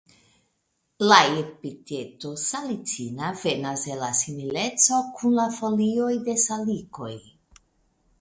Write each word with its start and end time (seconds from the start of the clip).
La 1.09 1.17
epiteto 1.41 2.31
"salicina" 2.43 3.27
venas 3.41 3.83
el 3.95 4.01
la 4.05 4.09
simileco 4.21 4.97
kun 5.19 5.37
la 5.41 5.45
folioj 5.59 6.09
de 6.31 6.37
salikoj. 6.47 7.13